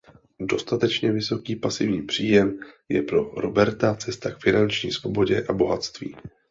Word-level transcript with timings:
Dostatečně 0.39 1.11
vysoký 1.11 1.55
pasivní 1.55 2.01
příjem 2.01 2.59
je 2.89 3.01
pro 3.01 3.23
Roberta 3.23 3.95
cesta 3.95 4.31
k 4.31 4.39
finanční 4.41 4.91
svobodě 4.91 5.45
a 5.49 5.53
bohatství. 5.53 6.15